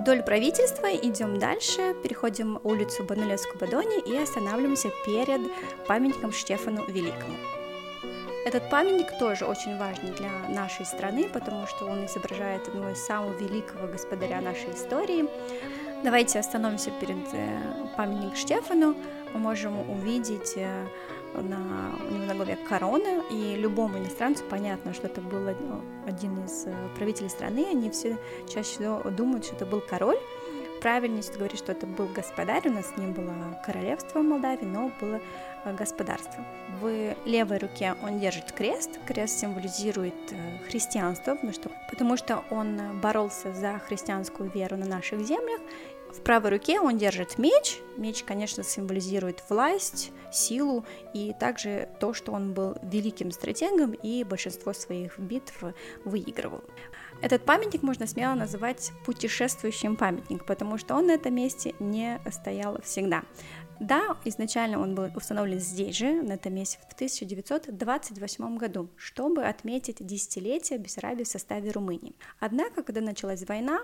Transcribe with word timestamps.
Вдоль 0.00 0.22
правительства 0.22 0.86
идем 0.86 1.38
дальше, 1.38 1.94
переходим 2.02 2.58
улицу 2.64 3.04
Банулевскую-Бадони 3.04 4.00
и 4.06 4.16
останавливаемся 4.16 4.88
перед 5.04 5.42
памятником 5.86 6.32
Штефану 6.32 6.86
Великому. 6.86 7.36
Этот 8.46 8.70
памятник 8.70 9.18
тоже 9.18 9.44
очень 9.44 9.76
важный 9.76 10.12
для 10.12 10.30
нашей 10.48 10.86
страны, 10.86 11.28
потому 11.30 11.66
что 11.66 11.84
он 11.84 12.06
изображает 12.06 12.66
одного 12.66 12.92
из 12.92 13.04
самого 13.04 13.36
великого 13.36 13.88
господаря 13.88 14.40
нашей 14.40 14.70
истории. 14.72 15.26
Давайте 16.02 16.38
остановимся 16.38 16.90
перед 16.92 17.18
э, 17.34 17.60
памятником 17.94 18.36
Штефану. 18.36 18.96
Мы 19.34 19.38
можем 19.38 19.90
увидеть 19.90 20.54
э, 20.56 20.86
на, 21.34 21.92
у 22.08 22.14
него 22.14 22.24
на 22.26 22.34
голове 22.34 22.58
корона, 22.68 23.22
и 23.30 23.56
любому 23.56 23.98
иностранцу 23.98 24.44
понятно, 24.48 24.94
что 24.94 25.06
это 25.06 25.20
был 25.20 25.48
один 26.06 26.44
из 26.44 26.66
э, 26.66 26.74
правителей 26.96 27.30
страны, 27.30 27.66
они 27.70 27.90
все 27.90 28.18
чаще 28.48 28.70
всего 28.70 29.02
думают, 29.10 29.44
что 29.44 29.56
это 29.56 29.66
был 29.66 29.80
король, 29.80 30.18
правильнее 30.80 31.22
говорить, 31.36 31.58
что 31.58 31.72
это 31.72 31.86
был 31.86 32.06
господарь, 32.06 32.68
у 32.68 32.72
нас 32.72 32.92
не 32.96 33.06
было 33.06 33.60
королевства 33.64 34.20
в 34.20 34.22
Молдавии, 34.22 34.64
но 34.64 34.90
было 35.00 35.20
э, 35.64 35.74
господарство. 35.74 36.44
В 36.80 37.14
левой 37.24 37.58
руке 37.58 37.94
он 38.02 38.18
держит 38.18 38.52
крест, 38.52 38.90
крест 39.06 39.38
символизирует 39.38 40.14
э, 40.30 40.58
христианство, 40.68 41.34
потому 41.34 41.52
что, 41.52 41.70
потому 41.90 42.16
что 42.16 42.44
он 42.50 43.00
боролся 43.00 43.52
за 43.52 43.78
христианскую 43.78 44.50
веру 44.50 44.76
на 44.76 44.86
наших 44.86 45.20
землях, 45.20 45.60
в 46.12 46.20
правой 46.22 46.50
руке 46.50 46.80
он 46.80 46.98
держит 46.98 47.38
меч. 47.38 47.78
Меч, 47.96 48.22
конечно, 48.24 48.62
символизирует 48.62 49.42
власть, 49.48 50.12
силу 50.32 50.84
и 51.14 51.34
также 51.38 51.88
то, 51.98 52.14
что 52.14 52.32
он 52.32 52.52
был 52.52 52.76
великим 52.82 53.30
стратегом 53.30 53.92
и 53.92 54.24
большинство 54.24 54.72
своих 54.72 55.18
битв 55.18 55.62
выигрывал. 56.04 56.62
Этот 57.22 57.44
памятник 57.44 57.82
можно 57.82 58.06
смело 58.06 58.34
называть 58.34 58.92
путешествующим 59.04 59.96
памятником, 59.96 60.46
потому 60.46 60.78
что 60.78 60.94
он 60.94 61.06
на 61.06 61.12
этом 61.12 61.34
месте 61.34 61.74
не 61.78 62.20
стоял 62.30 62.80
всегда. 62.82 63.24
Да, 63.78 64.18
изначально 64.26 64.78
он 64.78 64.94
был 64.94 65.10
установлен 65.16 65.58
здесь 65.58 65.96
же, 65.96 66.22
на 66.22 66.34
этом 66.34 66.54
месте, 66.54 66.78
в 66.90 66.92
1928 66.92 68.58
году, 68.58 68.90
чтобы 68.96 69.44
отметить 69.44 70.04
десятилетие 70.04 70.78
Бессарабии 70.78 71.24
в 71.24 71.28
составе 71.28 71.70
Румынии. 71.70 72.14
Однако, 72.40 72.82
когда 72.82 73.00
началась 73.00 73.46
война, 73.46 73.80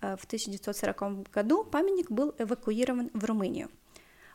в 0.00 0.24
1940 0.24 1.30
году 1.30 1.64
памятник 1.64 2.10
был 2.10 2.34
эвакуирован 2.38 3.10
в 3.12 3.24
Румынию. 3.24 3.68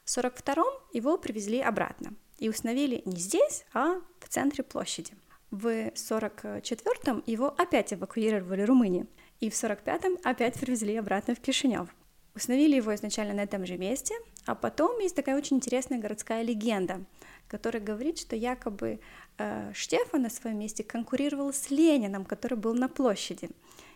В 0.03 0.17
1942 0.17 0.63
его 0.93 1.17
привезли 1.17 1.59
обратно 1.59 2.13
и 2.37 2.49
установили 2.49 3.01
не 3.05 3.17
здесь, 3.17 3.65
а 3.73 4.01
в 4.19 4.29
центре 4.29 4.63
площади. 4.63 5.13
В 5.51 5.67
1944 5.67 7.23
его 7.25 7.47
опять 7.57 7.93
эвакуировали 7.93 8.63
в 8.63 8.67
Румынию, 8.67 9.07
и 9.39 9.49
в 9.49 9.57
1945 9.57 10.25
опять 10.25 10.59
привезли 10.59 10.95
обратно 10.95 11.35
в 11.35 11.39
Кишинев. 11.39 11.87
Установили 12.35 12.75
его 12.75 12.93
изначально 12.93 13.33
на 13.33 13.41
этом 13.41 13.65
же 13.65 13.77
месте, 13.77 14.13
а 14.45 14.55
потом 14.55 14.99
есть 14.99 15.15
такая 15.15 15.37
очень 15.37 15.57
интересная 15.57 15.99
городская 15.99 16.41
легенда, 16.41 17.05
которая 17.47 17.81
говорит, 17.81 18.19
что 18.19 18.35
якобы 18.35 18.99
э, 19.37 19.71
Штефан 19.73 20.23
на 20.23 20.29
своем 20.29 20.59
месте 20.59 20.83
конкурировал 20.83 21.53
с 21.53 21.69
Лениным, 21.69 22.25
который 22.25 22.57
был 22.57 22.73
на 22.73 22.89
площади. 22.89 23.49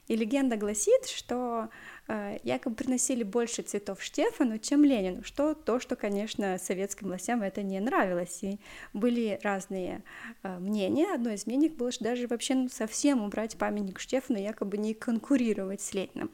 И 0.10 0.16
легенда 0.16 0.58
гласит, 0.58 1.06
что 1.06 1.70
э, 2.08 2.40
якобы 2.44 2.76
приносили 2.76 3.22
больше 3.22 3.62
цветов 3.62 4.02
Штефану, 4.02 4.58
чем 4.58 4.84
Ленину, 4.84 5.24
что 5.24 5.54
то, 5.54 5.80
что, 5.80 5.96
конечно, 5.96 6.58
советским 6.58 7.10
властям 7.10 7.44
это 7.44 7.62
не 7.62 7.80
нравилось. 7.80 8.40
И 8.42 8.60
были 8.92 9.40
разные 9.44 10.04
э, 10.42 10.58
мнения. 10.58 11.14
Одно 11.14 11.30
из 11.30 11.46
мнений 11.46 11.70
было, 11.70 11.92
что 11.92 12.06
даже 12.06 12.28
вообще 12.28 12.56
ну, 12.56 12.70
совсем 12.70 13.24
убрать 13.24 13.56
памятник 13.56 14.00
Штефану, 14.00 14.40
якобы 14.40 14.80
не 14.80 14.96
конкурировать 14.96 15.80
с 15.80 15.94
Лениным. 15.94 16.32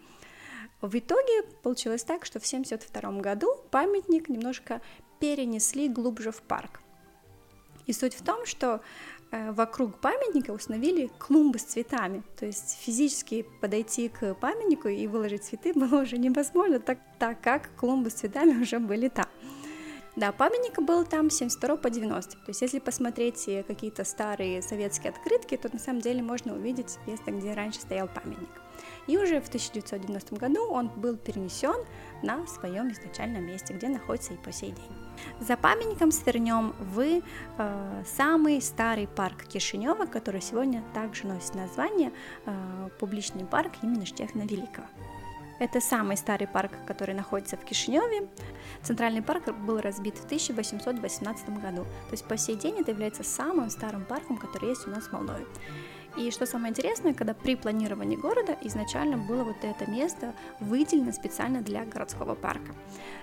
В 0.80 0.98
итоге 0.98 1.44
получилось 1.62 2.06
так, 2.06 2.26
что 2.26 2.40
в 2.40 2.46
1972 2.46 3.20
году 3.20 3.58
памятник 3.72 4.30
немножко 4.30 4.82
перенесли 5.20 5.90
глубже 5.90 6.32
в 6.32 6.42
парк. 6.42 6.80
И 7.86 7.94
суть 7.94 8.16
в 8.16 8.24
том, 8.24 8.46
что 8.46 8.82
Э, 9.32 9.52
вокруг 9.52 9.98
памятника 10.00 10.52
установили 10.52 11.10
клумбы 11.18 11.60
с 11.60 11.64
цветами. 11.64 12.24
То 12.38 12.46
есть 12.46 12.78
физически 12.82 13.46
подойти 13.62 14.10
к 14.10 14.34
памятнику 14.36 14.88
и 14.88 15.08
выложить 15.08 15.44
цветы 15.44 15.74
было 15.74 16.02
уже 16.02 16.18
невозможно, 16.18 16.80
так, 16.80 17.00
так 17.20 17.42
как 17.42 17.76
клумбы 17.76 18.10
с 18.10 18.14
цветами 18.14 18.62
уже 18.62 18.80
были 18.80 19.10
там. 19.10 19.26
Да, 20.16 20.32
памятник 20.32 20.82
был 20.82 21.04
там 21.04 21.30
с 21.30 21.36
72 21.36 21.76
по 21.76 21.90
90. 21.90 22.32
То 22.32 22.38
есть, 22.48 22.62
если 22.62 22.80
посмотреть 22.80 23.50
какие-то 23.68 24.06
старые 24.06 24.62
советские 24.62 25.10
открытки, 25.10 25.58
то 25.58 25.70
на 25.74 25.80
самом 25.80 26.00
деле 26.00 26.24
можно 26.24 26.56
увидеть 26.56 26.98
место, 27.06 27.32
где 27.32 27.54
раньше 27.54 27.82
стоял 27.82 28.08
памятник. 28.08 28.50
И 29.08 29.18
уже 29.18 29.42
в 29.42 29.50
1990 29.50 30.36
году 30.36 30.70
он 30.70 30.88
был 30.96 31.18
перенесен 31.18 31.76
на 32.24 32.48
своем 32.48 32.94
изначальном 32.94 33.46
месте, 33.46 33.74
где 33.74 33.90
находится 33.90 34.34
и 34.34 34.38
по 34.38 34.54
сей 34.54 34.72
день. 34.72 35.05
За 35.40 35.58
памятником 35.58 36.12
свернем 36.12 36.74
в 36.80 37.22
э, 37.58 38.04
самый 38.06 38.62
старый 38.62 39.08
парк 39.08 39.44
Кишинева, 39.44 40.06
который 40.06 40.42
сегодня 40.42 40.84
также 40.94 41.28
носит 41.28 41.56
название 41.56 42.12
э, 42.46 42.90
публичный 43.00 43.46
парк 43.46 43.72
имени 43.82 44.06
Штефана 44.06 44.44
Великого. 44.44 44.88
Это 45.58 45.80
самый 45.80 46.18
старый 46.18 46.48
парк, 46.48 46.72
который 46.86 47.16
находится 47.16 47.56
в 47.56 47.64
Кишиневе. 47.64 48.28
Центральный 48.84 49.22
парк 49.22 49.54
был 49.54 49.80
разбит 49.80 50.18
в 50.18 50.26
1818 50.26 51.50
году. 51.62 51.84
То 51.84 52.12
есть 52.12 52.26
по 52.26 52.38
сей 52.38 52.56
день 52.56 52.80
это 52.80 52.92
является 52.92 53.24
самым 53.24 53.70
старым 53.70 54.04
парком, 54.04 54.38
который 54.38 54.70
есть 54.70 54.86
у 54.86 54.90
нас 54.90 55.06
в 55.06 55.14
Молдове. 55.14 55.46
И 56.18 56.32
что 56.32 56.46
самое 56.46 56.72
интересное, 56.72 57.14
когда 57.14 57.34
при 57.34 57.56
планировании 57.56 58.16
города 58.16 58.58
изначально 58.62 59.18
было 59.18 59.44
вот 59.44 59.58
это 59.64 59.90
место 59.90 60.34
выделено 60.62 61.12
специально 61.12 61.62
для 61.62 61.84
городского 61.84 62.36
парка. 62.36 62.74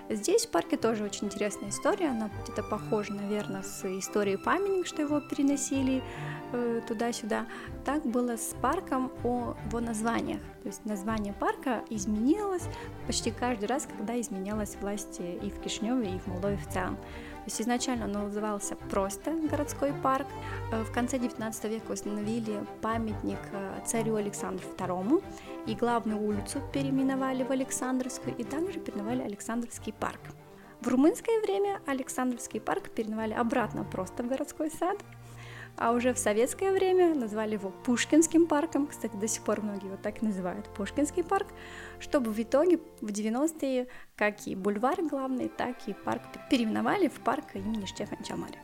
Здесь 0.09 0.45
в 0.45 0.51
парке 0.51 0.77
тоже 0.77 1.03
очень 1.03 1.25
интересная 1.27 1.69
история, 1.69 2.09
она 2.09 2.29
где-то 2.43 2.61
похожа, 2.61 3.13
наверное, 3.13 3.63
с 3.63 3.83
историей 3.85 4.37
памятник, 4.37 4.85
что 4.85 5.01
его 5.01 5.21
переносили 5.21 6.03
э, 6.51 6.81
туда-сюда. 6.87 7.47
Так 7.83 8.05
было 8.05 8.37
с 8.37 8.55
парком 8.61 9.11
о 9.23 9.55
его 9.65 9.79
названиях. 9.79 10.41
То 10.61 10.69
есть 10.69 10.85
название 10.85 11.33
парка 11.33 11.83
изменилось 11.89 12.63
почти 13.07 13.31
каждый 13.31 13.65
раз, 13.65 13.87
когда 13.97 14.19
изменялась 14.21 14.77
власть 14.79 15.19
и 15.19 15.49
в 15.49 15.59
Кишневе, 15.61 16.15
и 16.15 16.19
в 16.19 16.27
Молдове 16.27 16.57
в 16.57 16.71
целом. 16.71 16.97
То 17.43 17.47
есть 17.47 17.61
изначально 17.61 18.05
он 18.05 18.13
назывался 18.13 18.77
просто 18.89 19.31
городской 19.31 19.91
парк. 19.91 20.27
Э, 20.71 20.83
в 20.83 20.93
конце 20.93 21.19
19 21.19 21.65
века 21.65 21.91
установили 21.91 22.65
памятник 22.81 23.39
э, 23.51 23.81
царю 23.85 24.15
Александру 24.15 24.65
II, 24.77 25.21
и 25.65 25.75
главную 25.75 26.21
улицу 26.21 26.61
переименовали 26.71 27.43
в 27.43 27.51
Александровскую, 27.51 28.33
и 28.37 28.45
также 28.45 28.79
переименовали 28.79 29.23
Александровский 29.23 29.91
парк. 29.91 30.21
В 30.79 30.87
румынское 30.87 31.41
время 31.41 31.81
Александровский 31.85 32.61
парк 32.61 32.89
переименовали 32.89 33.33
обратно 33.33 33.83
просто 33.83 34.23
в 34.23 34.27
городской 34.29 34.71
сад, 34.71 34.97
а 35.77 35.91
уже 35.91 36.13
в 36.13 36.19
советское 36.19 36.71
время 36.71 37.15
назвали 37.15 37.53
его 37.53 37.71
Пушкинским 37.83 38.47
парком, 38.47 38.87
кстати, 38.87 39.15
до 39.15 39.27
сих 39.27 39.43
пор 39.43 39.61
многие 39.61 39.87
его 39.87 39.97
так 39.97 40.21
называют, 40.21 40.67
Пушкинский 40.69 41.23
парк, 41.23 41.47
чтобы 41.99 42.31
в 42.31 42.39
итоге 42.39 42.79
в 43.01 43.07
90-е 43.07 43.87
как 44.15 44.47
и 44.47 44.55
бульвар 44.55 45.01
главный, 45.03 45.49
так 45.49 45.75
и 45.87 45.93
парк 45.93 46.21
переименовали 46.49 47.07
в 47.07 47.19
парк 47.21 47.55
имени 47.55 47.85
Штефана 47.85 48.23
Чамари. 48.23 48.57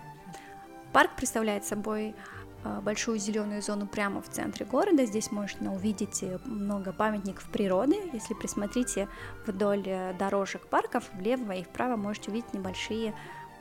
Парк 0.94 1.12
представляет 1.16 1.66
собой 1.66 2.16
э, 2.64 2.82
большую 2.82 3.20
зеленую 3.20 3.62
зону 3.62 3.86
прямо 3.86 4.22
в 4.22 4.30
центре 4.30 4.66
города. 4.66 5.06
Здесь 5.06 5.32
можно 5.32 5.74
увидеть 5.74 6.24
э, 6.24 6.40
много 6.46 6.94
памятников 6.94 7.46
природы. 7.52 7.98
Если 8.12 8.34
присмотрите 8.34 9.08
вдоль 9.46 9.84
э, 9.86 10.14
дорожек 10.18 10.68
парков, 10.68 11.10
влево 11.14 11.52
и 11.52 11.64
вправо 11.64 11.96
можете 11.96 12.32
увидеть 12.32 12.54
небольшие 12.54 13.14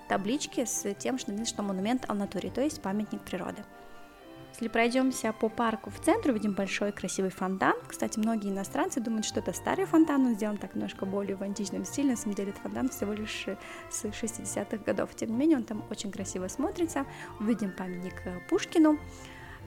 таблички 0.08 0.64
с 0.64 0.94
тем, 0.94 1.18
что 1.18 1.44
что 1.44 1.62
монумент 1.62 2.04
Алнатури, 2.08 2.48
то 2.48 2.60
есть 2.60 2.82
памятник 2.82 3.20
природы. 3.20 3.62
Если 4.60 4.72
пройдемся 4.72 5.32
по 5.32 5.48
парку 5.48 5.88
в 5.88 6.00
центр, 6.00 6.30
увидим 6.30 6.52
большой 6.52 6.90
красивый 6.90 7.30
фонтан. 7.30 7.74
Кстати, 7.86 8.18
многие 8.18 8.50
иностранцы 8.50 8.98
думают, 8.98 9.24
что 9.24 9.38
это 9.38 9.52
старый 9.52 9.84
фонтан, 9.84 10.26
он 10.26 10.34
сделан 10.34 10.56
так 10.56 10.74
немножко 10.74 11.06
более 11.06 11.36
в 11.36 11.42
античном 11.42 11.84
стиле. 11.84 12.10
На 12.10 12.16
самом 12.16 12.34
деле, 12.34 12.50
этот 12.50 12.62
фонтан 12.62 12.88
всего 12.88 13.12
лишь 13.12 13.46
с 13.88 14.04
60-х 14.04 14.78
годов. 14.78 15.14
Тем 15.14 15.30
не 15.30 15.36
менее, 15.36 15.58
он 15.58 15.62
там 15.62 15.84
очень 15.90 16.10
красиво 16.10 16.48
смотрится. 16.48 17.06
Увидим 17.38 17.70
памятник 17.70 18.14
э, 18.24 18.40
Пушкину. 18.48 18.98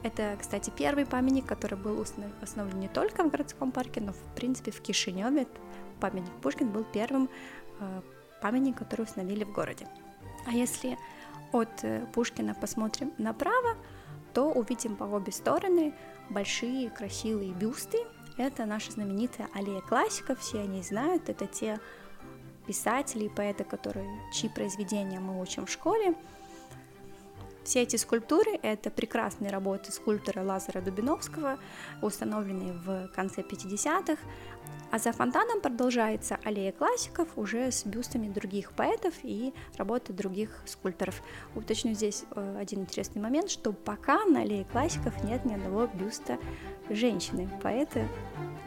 Это, 0.03 0.35
кстати, 0.37 0.73
первый 0.75 1.05
памятник, 1.05 1.45
который 1.45 1.77
был 1.77 1.97
установлен 1.97 2.77
не 2.77 2.89
только 2.89 3.23
в 3.23 3.31
городском 3.31 3.71
парке, 3.71 4.01
но, 4.01 4.11
в 4.11 4.35
принципе, 4.35 4.71
в 4.71 4.81
Кишиневе. 4.81 5.47
Памятник 6.01 6.33
Пушкин 6.41 6.69
был 6.69 6.83
первым 6.83 7.29
э, 7.79 8.01
памятником, 8.41 8.85
который 8.85 9.03
установили 9.03 9.45
в 9.45 9.53
городе. 9.53 9.87
А 10.45 10.51
если 10.51 10.97
от 11.51 11.83
э, 11.83 12.05
Пушкина 12.13 12.53
посмотрим 12.55 13.11
направо, 13.17 13.77
то 14.33 14.51
увидим 14.51 14.95
по 14.95 15.03
обе 15.03 15.31
стороны 15.31 15.93
большие 16.29 16.89
красивые 16.89 17.53
бюсты. 17.53 17.97
Это 18.37 18.65
наша 18.65 18.91
знаменитая 18.91 19.49
аллея 19.53 19.81
классиков, 19.81 20.39
все 20.39 20.61
они 20.61 20.81
знают, 20.81 21.29
это 21.29 21.47
те 21.47 21.79
писатели 22.65 23.25
и 23.25 23.29
поэты, 23.29 23.63
которые, 23.63 24.07
чьи 24.33 24.49
произведения 24.49 25.19
мы 25.19 25.41
учим 25.41 25.65
в 25.65 25.69
школе. 25.71 26.15
Все 27.63 27.83
эти 27.83 27.95
скульптуры– 27.95 28.57
это 28.63 28.89
прекрасные 28.89 29.51
работы 29.51 29.91
скульптора 29.91 30.41
Лазара 30.41 30.81
Дубиновского, 30.81 31.59
установленные 32.01 32.73
в 32.73 33.09
конце 33.09 33.41
50-х. 33.41 34.17
А 34.91 34.99
за 34.99 35.13
фонтаном 35.13 35.61
продолжается 35.61 36.37
аллея 36.43 36.73
классиков 36.73 37.29
уже 37.37 37.71
с 37.71 37.85
бюстами 37.85 38.27
других 38.27 38.73
поэтов 38.73 39.13
и 39.23 39.53
работы 39.77 40.11
других 40.11 40.61
скульпторов. 40.65 41.23
Уточню 41.55 41.93
здесь 41.93 42.25
э, 42.31 42.57
один 42.59 42.81
интересный 42.81 43.21
момент, 43.21 43.49
что 43.49 43.71
пока 43.71 44.25
на 44.25 44.41
аллее 44.41 44.65
классиков 44.65 45.23
нет 45.23 45.45
ни 45.45 45.53
одного 45.53 45.87
бюста 45.87 46.37
женщины, 46.89 47.49
поэта 47.63 48.05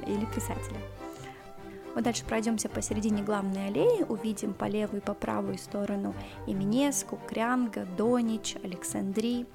или 0.07 0.25
писателя. 0.35 0.79
Вот 1.95 2.03
дальше 2.03 2.25
пройдемся 2.25 2.71
посередине 2.71 3.23
главной 3.23 3.69
аллеи, 3.69 4.05
увидим 4.09 4.55
по 4.55 4.65
левую 4.65 5.03
и 5.03 5.05
по 5.05 5.13
правую 5.13 5.59
сторону 5.59 6.15
Именеску, 6.47 7.21
Крянга, 7.29 7.87
Донич, 7.99 8.57
Александрий. 8.63 9.47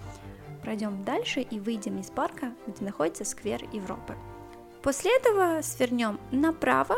Пройдем 0.61 1.03
дальше 1.03 1.41
и 1.41 1.59
выйдем 1.59 1.99
из 1.99 2.11
парка, 2.11 2.53
где 2.67 2.85
находится 2.85 3.25
сквер 3.25 3.59
Европы. 3.73 4.15
После 4.81 5.15
этого 5.17 5.61
свернем 5.61 6.19
направо 6.31 6.95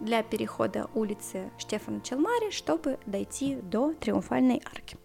для 0.00 0.22
перехода 0.22 0.88
улицы 0.94 1.50
Штефана 1.58 2.00
Челмари, 2.00 2.50
чтобы 2.50 2.98
дойти 3.06 3.56
до 3.56 3.92
Триумфальной 3.94 4.62
арки. 4.64 4.96